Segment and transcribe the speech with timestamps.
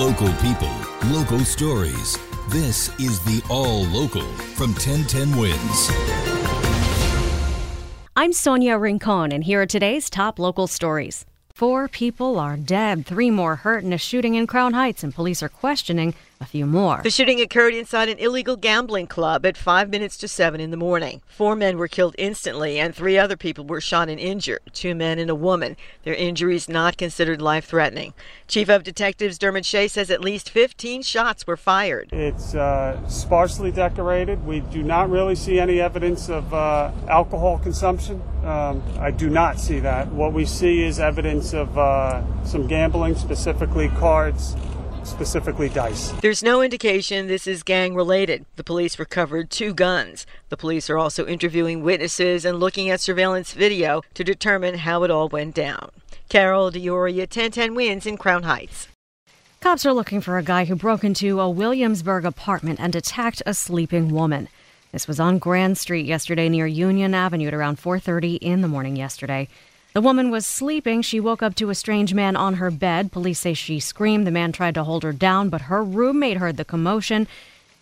[0.00, 0.72] Local people,
[1.08, 2.18] local stories.
[2.48, 4.22] This is the All Local
[4.56, 5.90] from 1010 Wins.
[8.16, 11.26] I'm Sonia Rincon, and here are today's top local stories.
[11.52, 15.42] Four people are dead, three more hurt in a shooting in Crown Heights, and police
[15.42, 17.00] are questioning a few more.
[17.02, 20.76] The shooting occurred inside an illegal gambling club at 5 minutes to 7 in the
[20.76, 21.20] morning.
[21.26, 25.18] Four men were killed instantly, and three other people were shot and injured two men
[25.18, 25.76] and a woman.
[26.04, 28.14] Their injuries not considered life threatening.
[28.48, 32.10] Chief of Detectives Dermot Shea says at least 15 shots were fired.
[32.12, 34.46] It's uh, sparsely decorated.
[34.46, 38.22] We do not really see any evidence of uh, alcohol consumption.
[38.44, 40.08] Um, I do not see that.
[40.08, 44.56] What we see is evidence of uh, some gambling, specifically cards
[45.04, 46.10] specifically dice.
[46.20, 48.44] There's no indication this is gang related.
[48.56, 50.26] The police recovered two guns.
[50.48, 55.10] The police are also interviewing witnesses and looking at surveillance video to determine how it
[55.10, 55.90] all went down.
[56.28, 58.88] Carol D'Auria, 1010 wins in Crown Heights.
[59.60, 63.52] Cops are looking for a guy who broke into a Williamsburg apartment and attacked a
[63.52, 64.48] sleeping woman.
[64.92, 68.96] This was on Grand Street yesterday near Union Avenue at around 4:30 in the morning
[68.96, 69.48] yesterday.
[69.92, 71.02] The woman was sleeping.
[71.02, 73.10] She woke up to a strange man on her bed.
[73.10, 74.24] Police say she screamed.
[74.26, 77.26] The man tried to hold her down, but her roommate heard the commotion,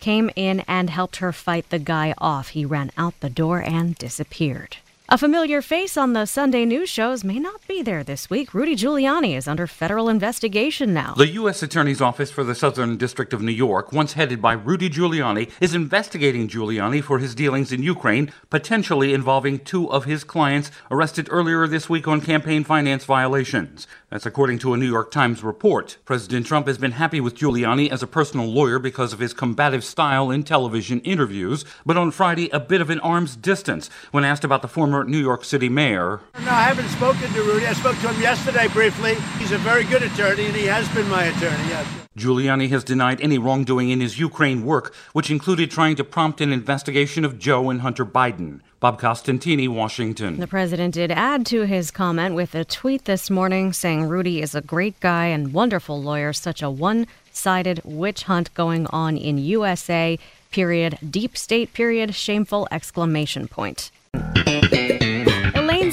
[0.00, 2.48] came in, and helped her fight the guy off.
[2.48, 4.76] He ran out the door and disappeared.
[5.14, 8.52] A familiar face on the Sunday news shows may not be there this week.
[8.52, 11.14] Rudy Giuliani is under federal investigation now.
[11.14, 11.62] The U.S.
[11.62, 15.72] Attorney's Office for the Southern District of New York, once headed by Rudy Giuliani, is
[15.72, 21.68] investigating Giuliani for his dealings in Ukraine, potentially involving two of his clients arrested earlier
[21.68, 23.86] this week on campaign finance violations.
[24.10, 25.98] That's according to a New York Times report.
[26.04, 29.84] President Trump has been happy with Giuliani as a personal lawyer because of his combative
[29.84, 34.42] style in television interviews, but on Friday, a bit of an arm's distance when asked
[34.42, 36.20] about the former New York City mayor.
[36.40, 37.66] No, I haven't spoken to Rudy.
[37.66, 39.14] I spoke to him yesterday briefly.
[39.38, 41.86] He's a very good attorney, and he has been my attorney, yes.
[42.16, 46.52] Giuliani has denied any wrongdoing in his Ukraine work, which included trying to prompt an
[46.52, 48.60] investigation of Joe and Hunter Biden.
[48.78, 50.38] Bob Costantini, Washington.
[50.38, 54.54] The president did add to his comment with a tweet this morning saying Rudy is
[54.54, 59.38] a great guy and wonderful lawyer, such a one sided witch hunt going on in
[59.38, 60.18] USA,
[60.50, 63.90] period, deep state, period, shameful exclamation point.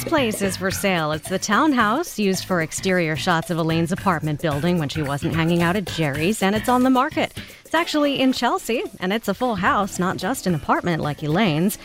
[0.02, 1.12] Elaine's place is for sale.
[1.12, 5.62] It's the townhouse used for exterior shots of Elaine's apartment building when she wasn't hanging
[5.62, 7.32] out at Jerry's, and it's on the market.
[7.64, 11.78] It's actually in Chelsea, and it's a full house, not just an apartment like Elaine's.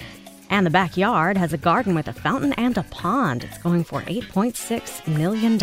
[0.49, 3.43] And the backyard has a garden with a fountain and a pond.
[3.43, 5.59] It's going for $8.6 million.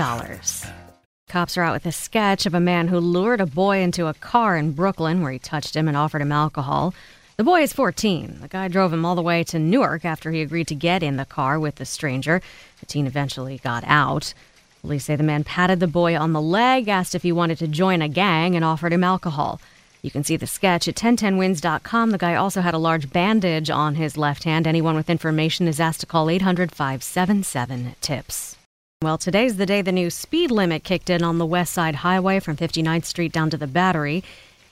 [1.29, 4.15] Cops are out with a sketch of a man who lured a boy into a
[4.15, 6.95] car in Brooklyn where he touched him and offered him alcohol.
[7.37, 8.39] The boy is 14.
[8.43, 11.17] The guy drove him all the way to Newark after he agreed to get in
[11.17, 12.41] the car with the stranger.
[12.79, 14.35] The teen eventually got out.
[14.83, 17.67] Police say the man patted the boy on the leg, asked if he wanted to
[17.67, 19.61] join a gang, and offered him alcohol.
[20.01, 22.11] You can see the sketch at 1010wins.com.
[22.11, 24.69] The guy also had a large bandage on his left hand.
[24.69, 28.57] Anyone with information is asked to call 800 577 TIPS.
[29.03, 32.39] Well, today's the day the new speed limit kicked in on the West Side Highway
[32.39, 34.23] from 59th Street down to the Battery.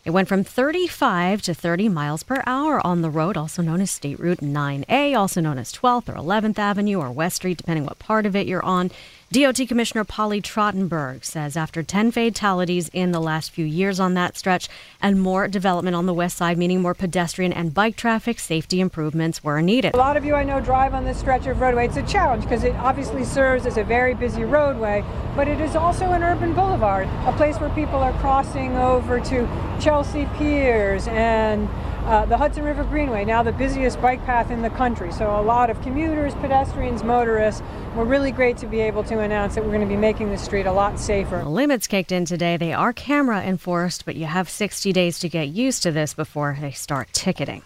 [0.04, 3.92] It went from 35 to 30 miles per hour on the road, also known as
[3.92, 8.00] State Route 9A, also known as 12th or 11th Avenue or West Street, depending what
[8.00, 8.90] part of it you're on.
[9.32, 14.36] DOT Commissioner Polly Trottenberg says after 10 fatalities in the last few years on that
[14.36, 14.68] stretch
[15.00, 19.42] and more development on the west side, meaning more pedestrian and bike traffic, safety improvements
[19.42, 19.94] were needed.
[19.94, 21.86] A lot of you I know drive on this stretch of roadway.
[21.86, 25.02] It's a challenge because it obviously serves as a very busy roadway,
[25.34, 29.48] but it is also an urban boulevard, a place where people are crossing over to
[29.80, 31.70] Chelsea Piers and
[32.04, 35.12] uh, the Hudson River Greenway, now the busiest bike path in the country.
[35.12, 37.62] So, a lot of commuters, pedestrians, motorists.
[37.96, 40.38] We're really great to be able to announce that we're going to be making the
[40.38, 41.44] street a lot safer.
[41.44, 42.56] Limits kicked in today.
[42.56, 46.56] They are camera enforced, but you have 60 days to get used to this before
[46.60, 47.62] they start ticketing.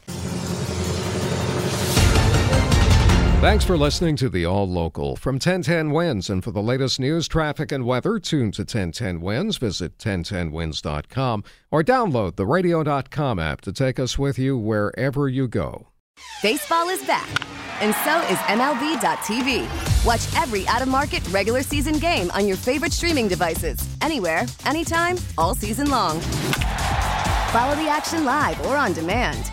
[3.46, 6.28] Thanks for listening to the All Local from 1010 Wins.
[6.28, 9.56] And for the latest news, traffic, and weather, tune to 1010 Wins.
[9.58, 15.86] Visit 1010wins.com or download the radio.com app to take us with you wherever you go.
[16.42, 17.28] Baseball is back,
[17.80, 20.04] and so is MLB.tv.
[20.04, 25.18] Watch every out of market regular season game on your favorite streaming devices, anywhere, anytime,
[25.38, 26.18] all season long.
[27.52, 29.52] Follow the action live or on demand.